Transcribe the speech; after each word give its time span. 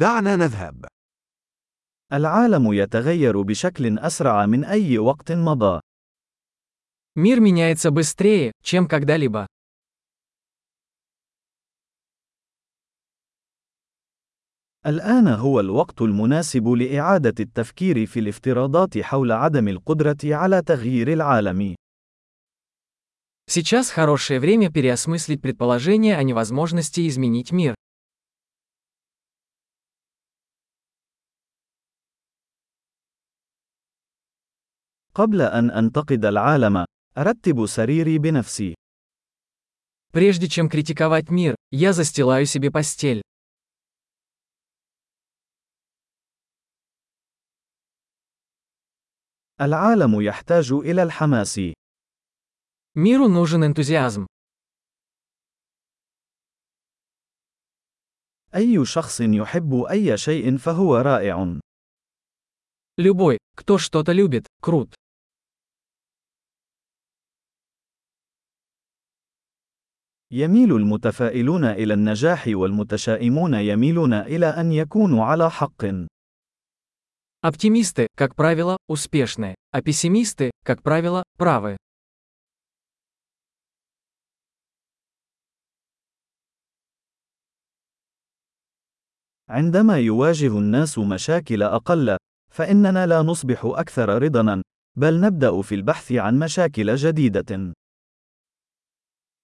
دعنا 0.00 0.35
نذهب. 0.35 0.85
العالم 2.13 2.73
يتغير 2.73 3.41
بشكل 3.41 3.99
أسرع 3.99 4.45
من 4.45 4.63
أي 4.65 4.97
وقت 4.97 5.31
مضى. 5.31 5.79
Мир 7.15 7.41
меняется 7.41 7.91
быстрее, 7.91 8.51
чем 8.63 8.87
когда-либо. 8.87 9.47
الآن 14.85 15.27
هو 15.27 15.59
الوقت 15.59 16.01
المناسب 16.01 16.67
لإعادة 16.67 17.33
التفكير 17.39 18.05
في 18.05 18.19
الافتراضات 18.19 18.97
حول 18.97 19.31
عدم 19.31 19.67
القدرة 19.67 20.17
على 20.23 20.61
تغيير 20.61 21.13
العالم. 21.13 21.75
Сейчас 23.47 23.89
хорошее 23.89 24.39
время 24.39 24.71
переосмыслить 24.71 25.41
предположение 25.41 26.15
о 26.15 26.23
невозможности 26.23 27.07
изменить 27.07 27.51
мир. 27.51 27.75
قبل 35.14 35.42
أن 35.42 35.70
أنتقد 35.70 36.24
العالم، 36.24 36.84
أرتب 37.18 37.66
سريري 37.66 38.18
بنفسي. 38.18 38.74
Прежде 40.12 40.48
чем 40.48 40.68
критиковать 40.68 41.30
мир, 41.30 41.54
я 41.70 41.92
застилаю 41.92 42.46
себе 42.46 42.70
постель. 42.70 43.22
العالم 49.60 50.20
يحتاج 50.20 50.72
إلى 50.72 51.02
الحماس. 51.02 51.60
Миру 52.94 53.28
нужен 53.28 53.64
энтузиазм. 53.64 54.26
أي 58.54 58.84
شخص 58.84 59.20
يحب 59.20 59.82
أي 59.82 60.16
شيء 60.18 60.56
فهو 60.56 60.96
رائع. 60.96 61.60
Любой, 62.96 63.38
кто 63.54 63.78
что-то 63.78 64.12
любит, 64.12 64.46
крут. 64.60 64.94
يميل 70.30 70.72
المتفائلون 70.72 71.64
إلى 71.64 71.94
النجاح 71.94 72.44
والمتشائمون 72.46 73.54
يميلون 73.54 74.12
إلى 74.14 74.46
أن 74.46 74.72
يكونوا 74.72 75.24
على 75.24 75.50
حق. 75.50 75.84
Оптимисты, 77.42 78.08
как 78.16 78.34
правило, 78.34 78.76
успешны, 78.88 79.54
а 79.70 79.82
пессимисты, 79.82 80.50
как 80.64 80.82
правило, 80.82 81.22
правы. 81.36 81.76
عندما 89.48 89.98
يواجه 89.98 90.58
الناس 90.58 90.98
مشاكل 90.98 91.62
أقل، 91.62 92.16
فإننا 92.50 93.06
لا 93.06 93.22
نصبح 93.22 93.60
أكثر 93.64 94.22
رضاً، 94.22 94.62
بل 94.96 95.20
نبدأ 95.20 95.62
في 95.62 95.74
البحث 95.74 96.12
عن 96.12 96.38
مشاكل 96.38 96.94
جديدة. 96.96 97.72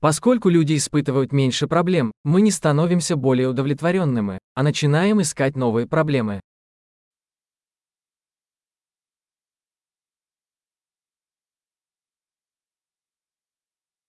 Поскольку 0.00 0.48
люди 0.48 0.76
испытывают 0.76 1.32
меньше 1.32 1.66
проблем, 1.66 2.10
мы 2.24 2.40
не 2.40 2.50
становимся 2.50 3.16
более 3.16 3.48
удовлетворенными, 3.48 4.38
а 4.54 4.62
начинаем 4.62 5.20
искать 5.20 5.56
новые 5.56 5.86
проблемы. 5.86 6.40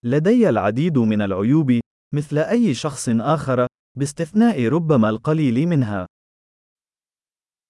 لدي 0.03 0.49
العديد 0.49 0.97
من 0.97 1.21
العيوب، 1.21 1.79
مثل 2.13 2.37
أي 2.37 2.73
شخص 2.73 3.09
آخر، 3.09 3.67
باستثناء 3.95 4.67
ربما 4.67 5.09
القليل 5.09 5.67
منها. 5.67 6.07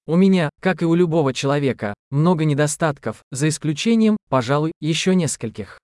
У 0.07 0.15
меня, 0.15 0.49
как 0.59 0.81
и 0.81 0.85
у 0.85 0.95
любого 0.95 1.33
человека, 1.33 1.93
много 2.09 2.43
недостатков, 2.43 3.23
за 3.31 3.47
исключением, 3.47 4.17
пожалуй, 4.29 4.71
еще 4.81 5.15
нескольких. 5.15 5.77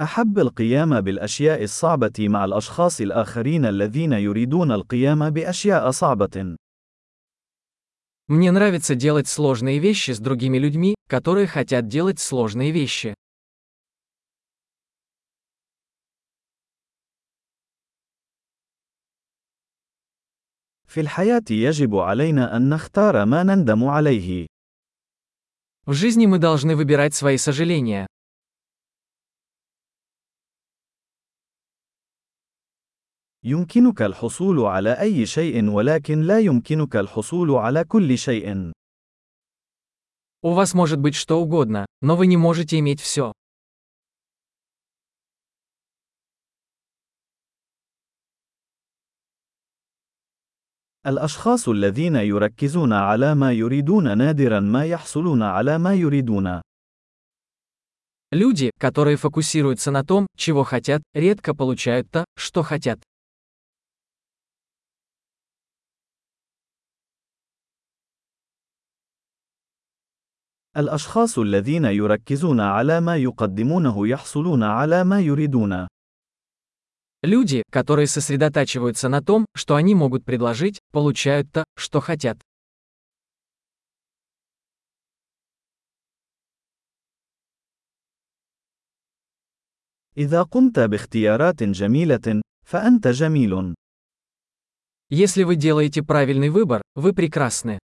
أحب 0.00 0.38
القيام 0.38 1.00
بالأشياء 1.00 1.62
الصعبة 1.62 2.28
مع 2.28 2.44
الأشخاص 2.44 3.00
الآخرين 3.00 3.64
الذين 3.64 4.12
يريدون 4.12 4.72
القيام 4.72 5.30
بأشياء 5.30 5.90
صعبة. 5.90 6.56
Мне 8.26 8.50
нравится 8.50 8.94
делать 8.94 9.28
сложные 9.28 9.78
вещи 9.78 10.12
с 10.12 10.18
другими 10.18 10.58
людьми, 10.58 10.94
которые 11.08 11.46
хотят 11.46 11.88
делать 11.88 12.18
сложные 12.18 12.70
вещи. 12.70 13.14
في 20.88 21.00
الحياة 21.00 21.44
يجب 21.50 21.96
علينا 21.96 22.56
أن 22.56 22.68
نختار 22.68 23.24
ما 23.24 23.42
نندم 23.42 23.84
عليه. 23.84 24.46
В 25.86 25.92
жизни 25.92 26.26
мы 26.26 26.38
должны 26.38 26.76
выбирать 26.76 27.14
свои 27.14 27.36
сожаления. 27.36 28.06
يمكنك 33.42 34.02
الحصول 34.02 34.60
على 34.60 35.00
أي 35.00 35.26
شيء 35.26 35.70
ولكن 35.70 36.20
لا 36.20 36.38
يمكنك 36.40 36.96
الحصول 36.96 37.50
على 37.50 37.84
كل 37.84 38.18
شيء. 38.18 38.72
У 40.42 40.52
вас 40.52 40.74
может 40.74 40.98
быть 40.98 41.14
что 41.14 41.40
угодно, 41.40 41.86
но 42.00 42.16
вы 42.16 42.26
не 42.26 42.36
можете 42.36 42.78
иметь 42.78 43.00
все. 43.00 43.32
الأشخاص 51.08 51.68
الذين 51.68 52.16
يركزون 52.16 52.92
على 52.92 53.34
ما 53.34 53.52
يريدون 53.52 54.18
نادرا 54.18 54.60
ما 54.60 54.84
يحصلون 54.84 55.42
على 55.42 55.78
ما 55.78 55.94
يريدون. 55.94 56.60
Люди, 58.32 58.70
которые 58.80 59.16
фокусируются 59.16 59.90
на 59.90 60.02
том, 60.02 60.26
чего 60.36 60.64
хотят, 60.64 61.02
редко 61.14 61.54
получают 61.54 62.10
то, 62.10 62.24
что 62.36 62.62
хотят. 62.62 63.00
الأشخاص 70.76 71.38
الذين 71.38 71.84
يركزون 71.84 72.60
على 72.60 73.00
ما 73.00 73.16
يقدمونه 73.16 74.08
يحصلون 74.08 74.62
على 74.62 75.04
ما 75.04 75.20
يريدون. 75.20 75.86
Люди, 77.22 77.62
которые 77.70 78.06
сосредотачиваются 78.06 79.08
на 79.08 79.22
том, 79.22 79.46
что 79.54 79.76
они 79.76 79.94
могут 79.94 80.24
предложить, 80.24 80.80
получают 80.92 81.50
то, 81.52 81.64
что 81.76 82.00
хотят. 82.00 82.38
إذا 90.16 90.42
قمت 90.42 90.78
باختيارات 90.78 91.62
جميلة، 91.62 92.42
فأنت 92.66 93.08
جميل. 93.08 93.74
Если 95.10 95.42
вы 95.42 95.56
делаете 95.56 96.02
правильный 96.02 96.50
выбор, 96.50 96.82
вы 96.94 97.12
прекрасны. 97.12 97.78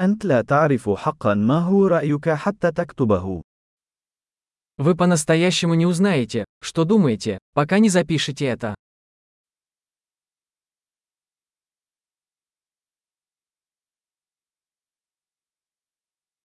أنت 0.00 0.24
لا 0.24 0.42
تعرف 0.42 0.90
حقا 0.90 1.34
ما 1.34 1.58
هو 1.58 1.86
رأيك 1.86 2.28
حتى 2.28 2.72
تكتبه. 2.72 3.42
Вы 4.78 4.96
по-настоящему 4.96 5.74
не 5.74 5.86
узнаете, 5.86 6.44
что 6.60 6.84
думаете, 6.84 7.38
пока 7.54 7.78
не 7.78 7.88
запишете 7.88 8.46
это. 8.46 8.74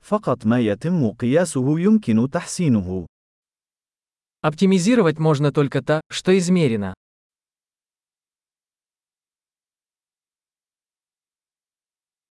فقط 0.07 0.47
ما 0.47 0.61
يتم 0.61 1.11
قياسه 1.11 1.79
يمكن 1.81 2.31
تحسينه. 2.31 3.07
Оптимизировать 4.43 5.19
можно 5.19 5.51
только 5.51 5.83
то, 5.83 6.01
что 6.09 6.37
измерено. 6.39 6.95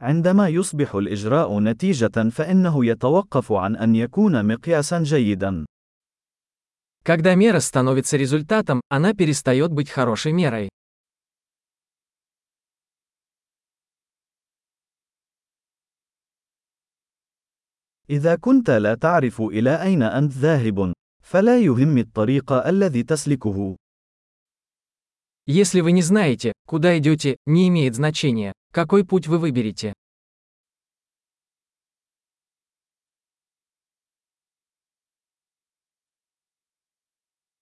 عندما 0.02 0.50
يصبح 0.50 0.96
الإجراء 0.96 1.60
نتيجة 1.60 2.30
فإنه 2.30 2.86
يتوقف 2.86 3.52
عن 3.52 3.76
أن 3.76 3.96
يكون 3.96 4.46
مقياسا 4.48 5.04
جيدا. 5.04 5.66
Когда 7.04 7.36
мера 7.36 7.60
становится 7.60 8.18
результатом, 8.18 8.82
она 8.90 9.14
перестает 9.14 9.72
быть 9.72 9.90
хорошей 9.90 10.32
мерой. 10.32 10.70
إذا 18.10 18.36
كنت 18.36 18.70
لا 18.70 18.96
تعرف 18.96 19.42
إلى 19.42 19.82
أين 19.82 20.04
أنت 20.04 20.32
ذاهب، 20.32 20.94
فلا 21.24 21.60
يهم 21.60 21.98
الطريق 21.98 22.52
الذي 22.54 23.04
تسلكه. 23.04 23.76
Если 25.48 25.82
вы 25.82 25.92
не 25.92 26.02
знаете, 26.02 26.52
Куда 26.71 26.97
идете, 26.99 27.37
не 27.47 27.67
имеет 27.67 27.97
значения, 27.97 28.53
какой 28.73 29.05
путь 29.05 29.27
вы 29.27 29.39
выберете. 29.39 29.93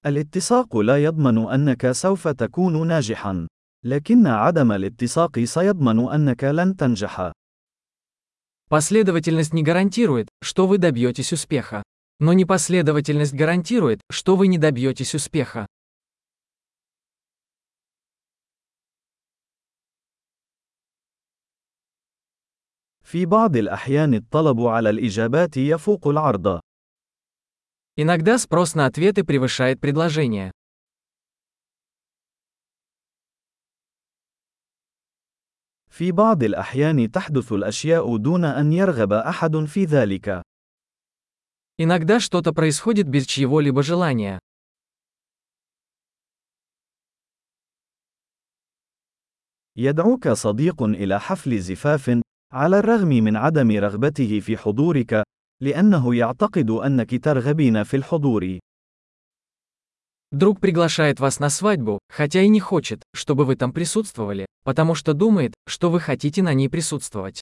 الاتساق 0.04 0.76
لا 0.76 0.98
يضمن 0.98 1.38
أنك 1.38 1.92
سوف 1.92 2.28
تكون 2.28 2.86
ناجحا. 2.86 3.48
لكن 3.84 4.26
عدم 4.26 4.72
الاتساق 4.72 5.38
سيضمن 5.44 6.12
أنك 6.12 6.44
لن 6.44 6.76
تنجح. 6.76 7.32
Последовательность 8.68 9.54
не 9.54 9.62
гарантирует, 9.62 10.28
что 10.42 10.66
вы 10.66 10.76
добьетесь 10.76 11.32
успеха. 11.32 11.82
Но 12.20 12.34
непоследовательность 12.34 13.32
гарантирует, 13.32 14.02
что 14.10 14.36
вы 14.36 14.48
не 14.48 14.58
добьетесь 14.58 15.14
успеха. 15.14 15.66
في 23.07 23.25
بعض 23.25 23.55
الأحيان 23.55 24.13
الطلب 24.13 24.61
على 24.61 24.89
الإجابات 24.89 25.57
يفوق 25.57 26.07
العرض. 26.07 26.59
Иногда 27.95 28.37
спрос 28.37 28.75
на 28.75 28.85
ответы 28.85 29.23
превышает 29.23 29.79
предложение. 29.79 30.51
في 35.89 36.11
بعض 36.11 36.43
الأحيان 36.43 37.11
تحدث 37.11 37.51
الأشياء 37.53 38.17
دون 38.17 38.45
أن 38.45 38.73
يرغب 38.73 39.13
أحد 39.13 39.55
في 39.65 39.85
ذلك. 39.85 40.41
Иногда 41.77 42.19
что-то 42.19 42.53
происходит 42.53 43.07
без 43.07 43.25
чьего-либо 43.25 43.83
желания. 43.83 44.39
يدعوك 49.75 50.29
صديق 50.29 50.83
إلى 50.83 51.19
حفل 51.19 51.59
زفاف، 51.59 52.21
على 52.51 52.79
الرغم 52.79 53.07
من 53.07 53.35
عدم 53.35 53.71
رغبته 53.71 54.39
في 54.39 54.57
حضورك، 54.57 55.23
لأنه 55.61 56.15
يعتقد 56.15 56.69
أنك 56.69 57.23
ترغبين 57.23 57.83
في 57.83 57.97
الحضور. 57.97 58.59
Друг 60.31 60.59
приглашает 60.59 61.19
вас 61.19 61.39
на 61.39 61.49
свадьбу, 61.49 61.99
хотя 62.09 62.41
и 62.41 62.47
не 62.47 62.59
хочет, 62.59 63.03
чтобы 63.13 63.45
вы 63.45 63.55
там 63.55 63.71
присутствовали, 63.71 64.47
потому 64.63 64.95
что 64.95 65.13
думает, 65.13 65.53
что 65.67 65.91
вы 65.91 65.99
хотите 65.99 66.41
на 66.41 66.53
ней 66.53 66.69
присутствовать. 66.69 67.41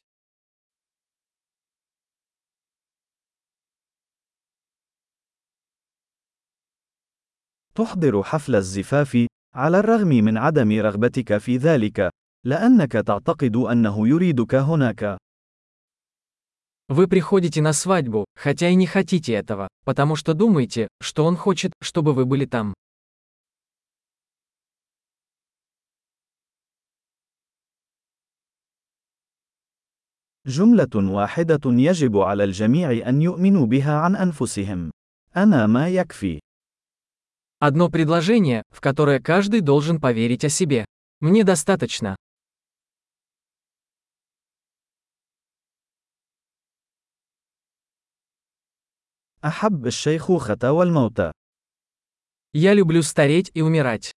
تحضر 7.75 8.23
حفل 8.23 8.55
الزفاف، 8.55 9.27
على 9.55 9.79
الرغم 9.79 10.07
من 10.07 10.37
عدم 10.37 10.71
رغبتك 10.71 11.37
في 11.37 11.57
ذلك، 11.57 12.09
لأنك 12.45 12.91
تعتقد 12.91 13.55
أنه 13.55 14.07
يريدك 14.07 14.55
هناك. 14.55 15.17
Вы 16.89 17.07
приходите 17.07 17.61
на 17.61 17.71
свадьбу, 17.71 18.25
хотя 18.35 18.67
и 18.67 18.75
не 18.75 18.85
хотите 18.85 19.33
этого, 19.33 19.69
потому 19.85 20.17
что 20.17 20.33
думаете, 20.33 20.89
что 20.99 21.23
он 21.23 21.37
хочет, 21.37 21.71
чтобы 21.81 22.13
вы 22.13 22.25
были 22.25 22.45
там. 22.45 22.73
جملة 30.47 30.89
واحدة 30.95 31.61
يجب 31.65 32.17
على 32.17 32.43
الجميع 32.43 33.09
أن 33.09 33.21
يؤمنوا 33.21 33.65
بها 33.65 33.93
عن 33.93 34.15
أنفسهم. 34.15 34.91
أنا 35.35 35.67
ما 35.67 35.87
يكفي. 35.87 36.39
Одно 37.59 37.89
предложение, 37.89 38.63
в 38.71 38.81
которое 38.81 39.19
каждый 39.19 39.61
должен 39.61 40.01
поверить 40.01 40.43
о 40.43 40.49
себе. 40.49 40.85
Мне 41.19 41.43
достаточно. 41.43 42.15
أحب 49.45 49.87
الشيخوخة 49.87 50.71
والموت. 50.71 51.31
Я 52.53 52.73
люблю 52.73 53.01
стареть 53.01 53.51
и 53.53 53.61
умирать. 53.61 54.11